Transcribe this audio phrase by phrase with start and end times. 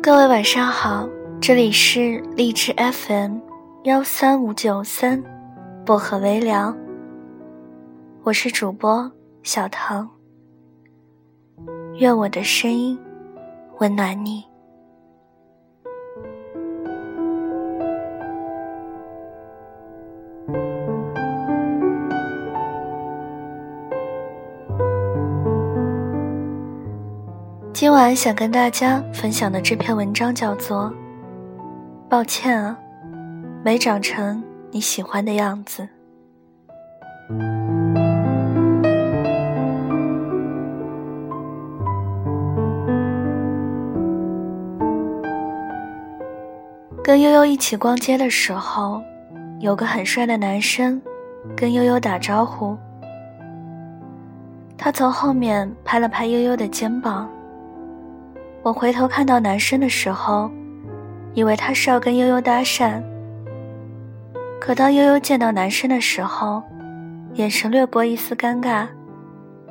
[0.00, 1.06] 各位晚上好，
[1.40, 3.38] 这里是荔枝 FM
[3.84, 5.22] 幺三五九三，
[5.84, 6.74] 薄荷微凉。
[8.22, 9.10] 我是主播
[9.42, 10.08] 小唐，
[11.98, 12.98] 愿我的声音
[13.80, 14.42] 温暖你。
[27.80, 30.86] 今晚想跟大家分享的这篇文章叫做
[32.08, 32.76] 《抱歉啊，
[33.62, 34.42] 没长成
[34.72, 35.88] 你喜欢的样子》。
[47.00, 49.00] 跟悠悠一起逛街的时候，
[49.60, 51.00] 有个很帅的男生
[51.56, 52.76] 跟悠悠打招呼，
[54.76, 57.30] 他从后面拍了拍悠悠的肩膀。
[58.68, 60.50] 我回头看到男生的时候，
[61.32, 63.02] 以为他是要跟悠悠搭讪。
[64.60, 66.62] 可当悠悠见到男生的时候，
[67.32, 68.86] 眼神掠过一丝尴尬，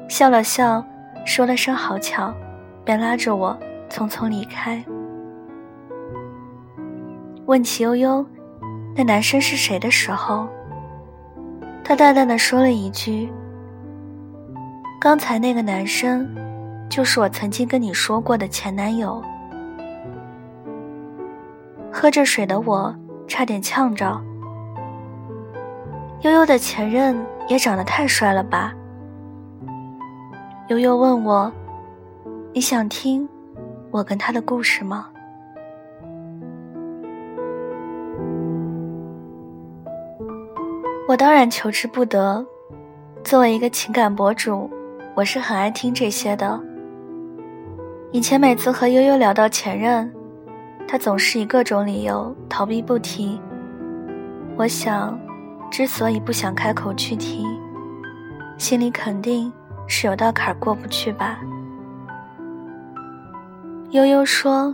[0.09, 0.83] 笑了笑，
[1.27, 2.33] 说了声“好巧”，
[2.83, 3.55] 便拉着我
[3.87, 4.83] 匆匆离开。
[7.45, 8.25] 问起悠悠，
[8.95, 10.47] 那男生是谁的时候，
[11.83, 13.31] 他淡淡的说了一句
[14.99, 16.27] ：“刚才那个男生。”
[16.89, 19.21] 就是我曾经跟你说过的前男友。
[21.91, 22.95] 喝着水的我
[23.27, 24.19] 差点呛着。
[26.21, 27.15] 悠悠的前任
[27.47, 28.73] 也长得太帅了吧？
[30.69, 31.51] 悠悠问我
[32.53, 33.27] ：“你想听
[33.91, 35.07] 我跟他的故事吗？”
[41.07, 42.45] 我当然求之不得。
[43.23, 44.69] 作为一个情感博主，
[45.15, 46.59] 我是很爱听这些的。
[48.13, 50.09] 以前每次和悠悠聊到前任，
[50.87, 53.39] 他总是以各种理由逃避不提。
[54.55, 55.19] 我想，
[55.69, 57.45] 之所以不想开口去提，
[58.57, 59.51] 心里肯定
[59.87, 61.39] 是有道坎过不去吧。
[63.91, 64.73] 悠悠说：“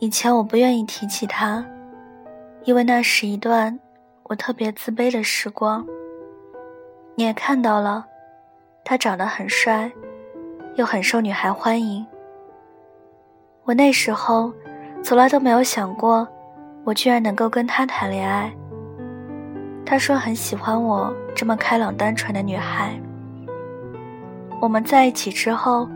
[0.00, 1.64] 以前我不愿意提起他，
[2.64, 3.78] 因为那是一段
[4.24, 5.86] 我特别自卑的时光。
[7.14, 8.06] 你也看到了，
[8.84, 9.92] 他长得很帅，
[10.76, 12.04] 又很受女孩欢迎。”
[13.64, 14.52] 我那时候
[15.04, 16.26] 从来都没有想过，
[16.82, 18.52] 我居然能够跟他谈恋爱。
[19.86, 23.00] 他说很喜欢我这么开朗单纯的女孩。
[24.60, 25.88] 我们在一起之后，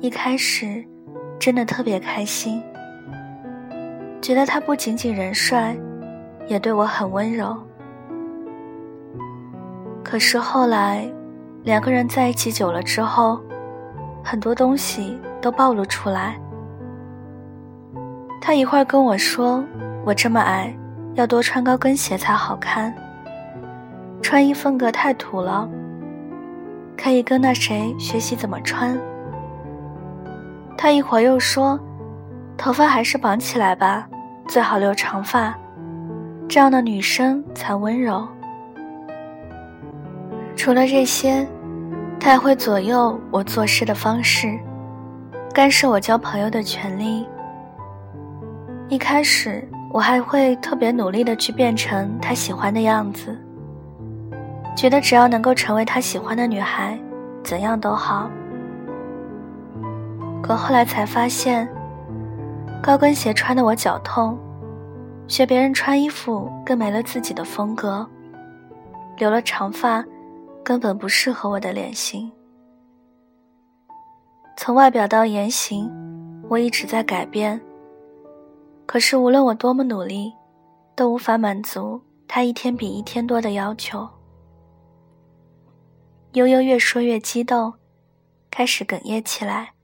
[0.00, 0.84] 一开始
[1.38, 2.60] 真的特别开心，
[4.20, 5.76] 觉得他不仅仅人帅，
[6.48, 7.56] 也对我很温柔。
[10.02, 11.08] 可是后来，
[11.62, 13.40] 两个人在一起久了之后，
[14.24, 16.36] 很多东西都暴露出来。
[18.40, 19.62] 他一会儿跟我说
[20.04, 20.74] ：“我这么矮，
[21.14, 22.92] 要多穿高跟鞋才好看。
[24.22, 25.68] 穿衣风格太土了，
[26.96, 28.98] 可以跟那谁学习怎么穿。”
[30.76, 31.78] 他一会儿又说
[32.56, 34.08] ：“头发还是绑起来吧，
[34.48, 35.54] 最好留长发，
[36.48, 38.26] 这样的女生才温柔。”
[40.56, 41.46] 除了这些，
[42.18, 44.58] 他还会左右我做事的方式，
[45.52, 47.26] 干涉我交朋友的权利。
[48.90, 49.62] 一开始
[49.92, 53.38] 我还会特别努力的去变成他喜欢的样子，
[54.76, 56.98] 觉得只要能够成为他喜欢的女孩，
[57.44, 58.28] 怎样都好。
[60.42, 61.68] 可后来才发现，
[62.82, 64.36] 高跟鞋穿的我脚痛，
[65.28, 68.04] 学别人穿衣服更没了自己的风格，
[69.18, 70.04] 留了长发，
[70.64, 72.28] 根本不适合我的脸型。
[74.56, 75.88] 从外表到言行，
[76.48, 77.60] 我一直在改变。
[78.90, 80.32] 可是无论我多么努力，
[80.96, 84.04] 都无法满足他一天比一天多的要求。
[86.32, 87.72] 悠悠越说越激动，
[88.50, 89.74] 开始哽咽起来。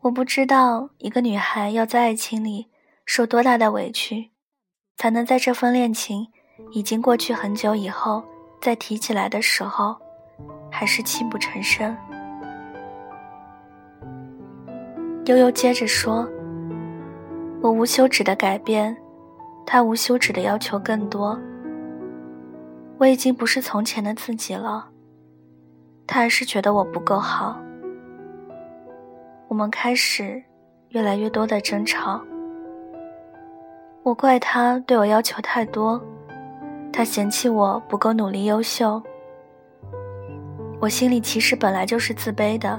[0.00, 2.66] 我不知道一个女孩要在爱情里
[3.06, 4.30] 受多大的委屈，
[4.98, 6.28] 才能在这份恋情
[6.72, 8.22] 已经过去很久以后
[8.60, 9.96] 再提起来的时候，
[10.70, 11.96] 还是泣不成声。
[15.24, 16.28] 悠悠接着说。
[17.64, 18.94] 我无休止的改变，
[19.64, 21.40] 他无休止的要求更多。
[22.98, 24.86] 我已经不是从前的自己了，
[26.06, 27.58] 他还是觉得我不够好。
[29.48, 30.42] 我们开始
[30.90, 32.20] 越来越多的争吵。
[34.02, 35.98] 我怪他对我要求太多，
[36.92, 39.02] 他嫌弃我不够努力优秀。
[40.82, 42.78] 我心里其实本来就是自卑的，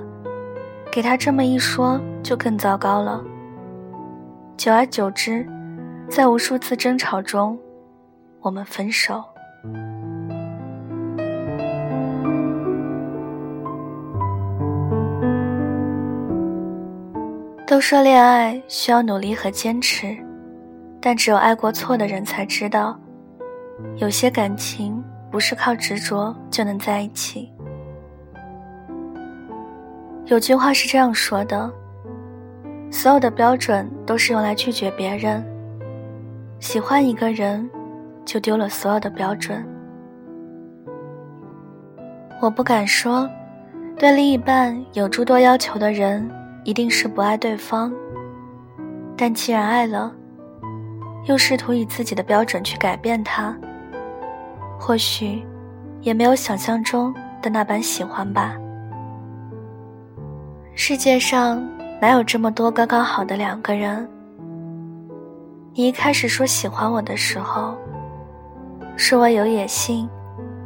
[0.92, 3.20] 给他这么一说，就更糟糕了。
[4.58, 5.46] 久而久之，
[6.10, 7.60] 在无数次争吵中，
[8.40, 9.24] 我们分手。
[17.68, 20.16] 都说恋爱需要努力和坚持，
[21.02, 22.98] 但只有爱过错的人才知道，
[23.98, 27.52] 有些感情不是靠执着就能在一起。
[30.28, 31.70] 有句话是这样说的：
[32.96, 35.46] 所有的标准都是用来拒绝别人，
[36.62, 37.70] 喜欢一个人，
[38.24, 39.68] 就丢了所有的标准。
[42.42, 43.30] 我不敢说，
[44.00, 46.26] 对另一半有诸多要求的人。
[46.64, 47.94] 一定是不爱对方，
[49.16, 50.12] 但既然爱了，
[51.26, 53.56] 又试图以自己的标准去改变他，
[54.80, 55.46] 或许
[56.02, 58.56] 也没有想象中的那般喜欢吧。
[60.74, 61.64] 世界上
[62.02, 64.08] 哪有这么多刚刚好的两个人？
[65.74, 67.76] 你一开始说喜欢我的时候，
[68.96, 70.08] 说我有野心，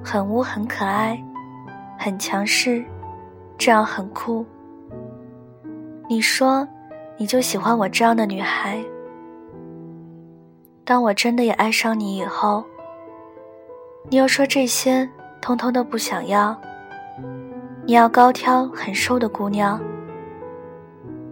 [0.04, 1.22] 很污，很可爱，
[1.98, 2.84] 很强势，
[3.58, 4.46] 这样很酷。
[6.10, 6.68] 你说，
[7.18, 8.80] 你就喜欢我这样的女孩。
[10.84, 12.64] 当我真的也爱上你以后，
[14.10, 15.08] 你又说这些
[15.40, 16.60] 通通都不想要。
[17.86, 19.80] 你要高挑很瘦的姑娘，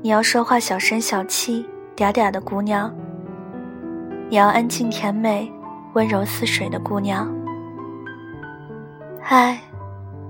[0.08, 2.90] 你要说话小声小气嗲嗲的姑娘，
[4.30, 5.52] 你要安静甜美
[5.96, 7.30] 温柔似水的姑娘。
[9.24, 9.60] 唉，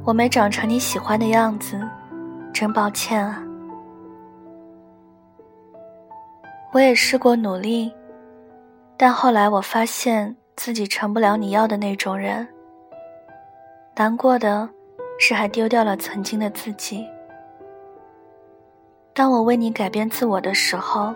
[0.03, 1.79] 我没长成你喜欢的样子，
[2.51, 3.44] 真抱歉啊。
[6.73, 7.94] 我也试过努力，
[8.97, 12.47] 但后来我发现自己成不了你要的那种人。
[13.95, 14.68] 难过的
[15.19, 17.06] 是，还丢掉了曾经的自己。
[19.18, 21.12] 当我为你改变自我的时候，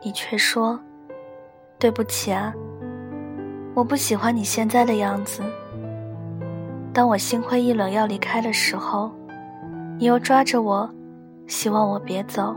[0.00, 0.80] 你却说
[1.78, 2.50] ：“对不起啊，
[3.74, 5.42] 我不喜欢你现在的样子。”
[6.94, 9.12] 当我心灰意冷要离开的时候，
[9.98, 10.88] 你又抓着我，
[11.46, 12.56] 希望我别走。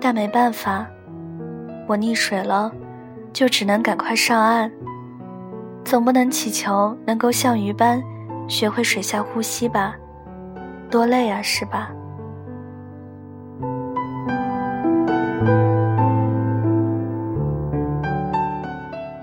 [0.00, 0.86] 但没办法，
[1.86, 2.72] 我溺水了，
[3.30, 4.72] 就只能赶快上岸。
[5.84, 8.02] 总不能祈求能够像鱼般
[8.48, 9.94] 学会水下呼吸吧？
[10.90, 11.90] 多累啊，是吧？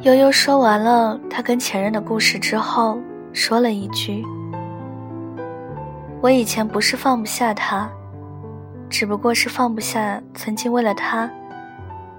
[0.03, 2.99] 悠悠说完了他跟前任的故事之后，
[3.33, 4.25] 说了一句
[6.21, 7.89] ：“我以前不是放不下他。”
[8.89, 11.31] 只不过是放不下曾经为了他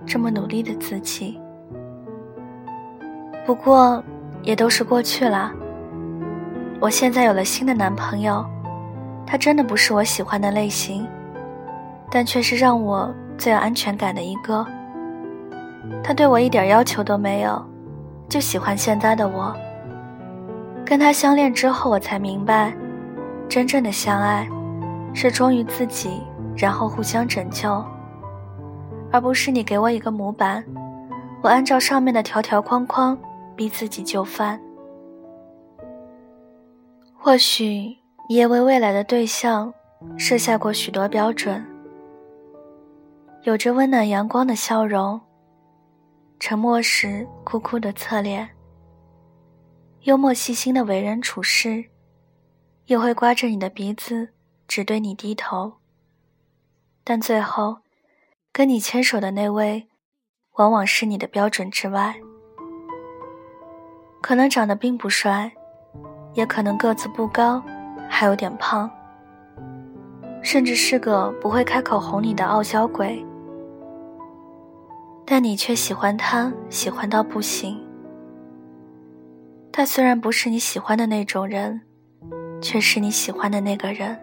[0.07, 1.39] 这么努力的自己。
[3.45, 4.03] 不过
[4.43, 5.53] 也都是过去了。
[6.81, 8.43] 我现在有了新的男朋友，
[9.27, 11.07] 他真的不是我喜欢的类型，
[12.11, 14.67] 但却是让我最有安全感的一个。
[16.03, 17.65] 他对我一点要求都没有，
[18.29, 19.55] 就喜欢现在的我。
[20.85, 22.73] 跟他相恋之后，我才明白，
[23.49, 24.49] 真正的相爱
[25.15, 26.21] 是忠于自己。
[26.55, 27.83] 然后互相拯救，
[29.11, 30.63] 而不是你给我一个模板，
[31.41, 33.19] 我按照上面的条条框框
[33.57, 34.61] 逼自己就范。
[37.15, 37.97] 或许
[38.29, 39.73] 你也为未来的对象
[40.19, 41.65] 设下过许多标准，
[43.45, 45.21] 有着温暖阳光的笑容，
[46.39, 48.49] 沉默时酷酷的侧脸，
[50.03, 51.85] 幽默细心的为人处事，
[52.87, 54.29] 又会刮着你的鼻子
[54.69, 55.73] 只对你低头。
[57.03, 57.79] 但最后，
[58.53, 59.89] 跟你牵手的那位，
[60.59, 62.15] 往往是你的标准之外。
[64.21, 65.51] 可能长得并不帅，
[66.35, 67.61] 也可能个子不高，
[68.09, 68.89] 还有点胖，
[70.45, 73.21] 甚至是个不会开口哄你的傲娇鬼。
[75.25, 77.81] 但你却喜欢他，喜欢到不行。
[79.73, 81.81] 他虽然不是你喜欢的那种人，
[82.61, 84.19] 却是你喜欢的那个人。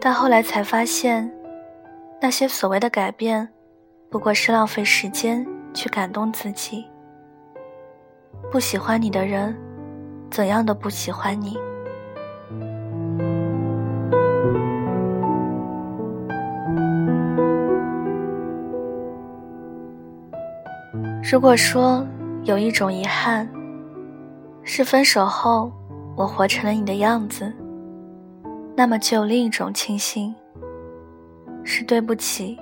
[0.00, 1.30] 但后来才发现，
[2.20, 3.48] 那些所谓的改变，
[4.10, 6.86] 不过是浪费时间去感动自己。
[8.50, 9.56] 不喜欢你的人，
[10.30, 11.58] 怎样都不喜欢你。
[21.32, 22.06] 如果说
[22.44, 23.48] 有一种遗憾，
[24.64, 25.72] 是分手后
[26.14, 27.50] 我活成了你的样子。
[28.76, 30.34] 那么就有另一种庆幸，
[31.64, 32.58] 是对不起，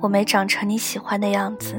[0.00, 1.74] 我没长成你喜欢的样子。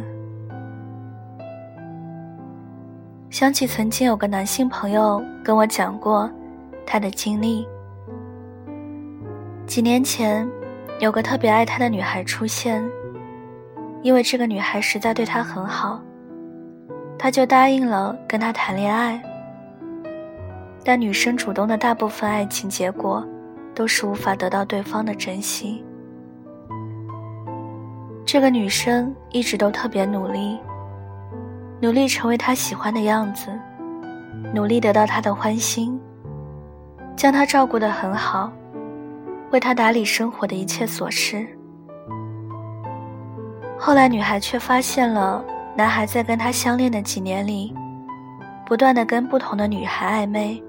[3.32, 6.30] 想起曾经有个男性朋友跟我讲过
[6.86, 7.68] 他的经历。
[9.66, 10.48] 几年前，
[11.00, 12.88] 有个特别爱他的女孩出现，
[14.06, 16.00] 因为这个女孩实在对他很好，
[17.18, 19.20] 他就答应了跟她谈恋爱。
[20.84, 23.28] 但女生主动的大部分爱情结果，
[23.74, 25.84] 都是无法得到对方的真心。
[28.24, 30.60] 这个女生一直都特别努力，
[31.82, 33.50] 努力成为他喜欢的样子，
[34.54, 36.00] 努力得到他的欢心，
[37.16, 38.54] 将他照顾得很好。
[39.50, 41.55] 为他打理生活的一切琐事。
[43.78, 45.44] 后来，女孩却发现了
[45.76, 47.74] 男孩在跟她相恋的几年里，
[48.66, 50.62] 不断的跟不同的女孩暧昧。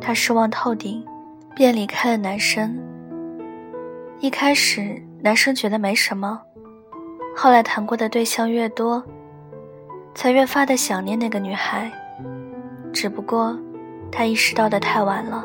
[0.00, 1.04] 她失望透顶，
[1.54, 2.78] 便离开了男生。
[4.20, 6.40] 一开始，男生觉得没什么，
[7.36, 9.02] 后来谈过的对象越多，
[10.14, 11.90] 才越发的想念那个女孩。
[12.92, 13.58] 只不过，
[14.12, 15.44] 他意识到的太晚了。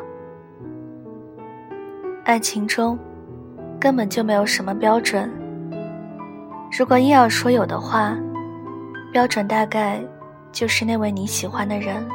[2.25, 2.99] 爱情中，
[3.79, 5.31] 根本就没有什么标准。
[6.71, 8.17] 如果硬要说有的话，
[9.11, 10.01] 标准大概
[10.51, 12.07] 就是那位你喜欢的人。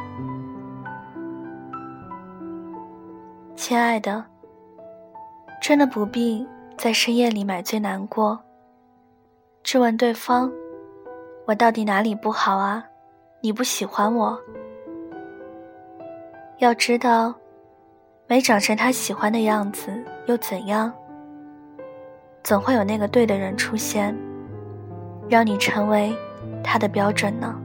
[3.55, 4.23] 亲爱的，
[5.61, 6.47] 真的不必
[6.77, 8.39] 在深夜里买醉难过，
[9.63, 10.51] 质问对方
[11.45, 12.83] ：“我到底哪里不好啊？
[13.41, 14.39] 你不喜欢我？”
[16.59, 17.33] 要知道。
[18.27, 20.91] 没长成他喜欢的样子又怎样？
[22.43, 24.17] 总会有那个对的人出现，
[25.29, 26.13] 让你成为
[26.63, 27.64] 他的标准呢。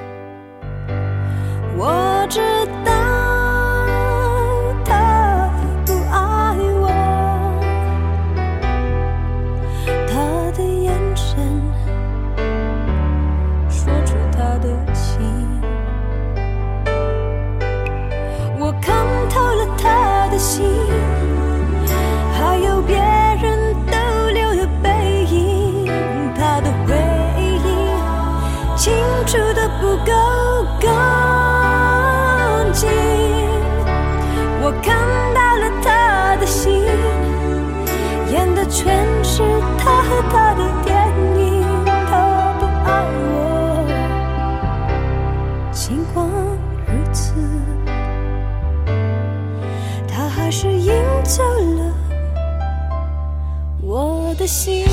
[50.51, 50.93] 是赢
[51.23, 51.41] 走
[51.77, 51.95] 了
[53.81, 54.85] 我的心。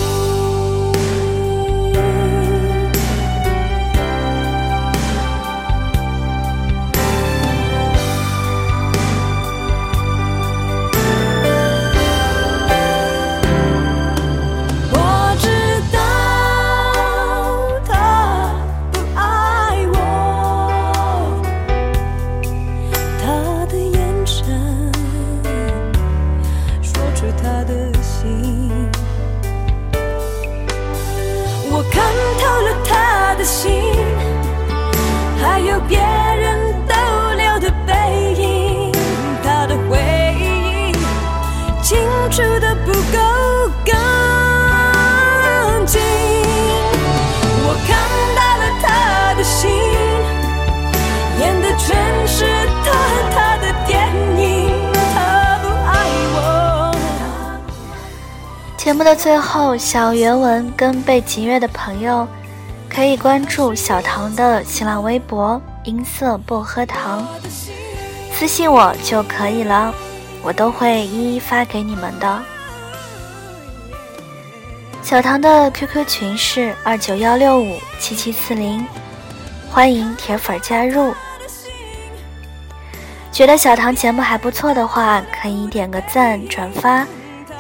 [42.39, 43.19] 住的不够
[43.85, 43.97] 干
[45.85, 46.01] 净。
[47.67, 47.99] 我看
[48.37, 49.69] 到了他的心
[51.41, 51.89] 演的全
[52.29, 52.47] 是
[52.85, 53.99] 他和她的电
[54.39, 54.71] 影。
[55.13, 55.91] 他不爱
[56.37, 56.95] 我。
[58.77, 62.25] 节目的最后想要原文跟背景音乐的朋友
[62.89, 67.27] 可以关注小唐的新浪微博音色薄荷糖
[68.33, 69.93] 私信我就可以了。
[70.43, 72.43] 我都会一一发给你们的。
[75.03, 78.87] 小唐的 QQ 群是二九幺六五七七四零，
[79.71, 81.15] 欢迎铁粉加入。
[83.33, 87.07] 觉得小唐节目还不错的话，可以点个赞、转发，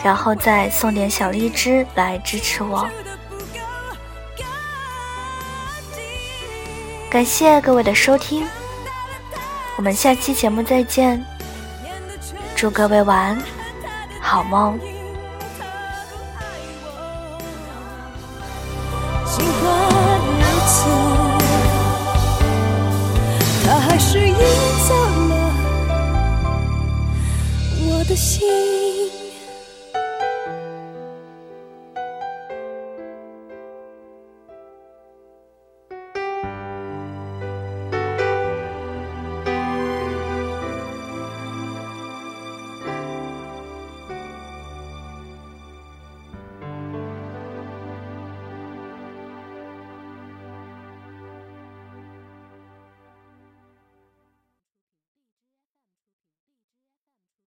[0.02, 2.88] 然后再送点小荔枝来支持我。
[7.08, 8.46] 感谢各位的收听，
[9.76, 11.24] 我们下期节目再见。
[12.58, 13.38] 祝各位晚安，
[14.20, 14.76] 好梦。
[28.16, 29.27] 心。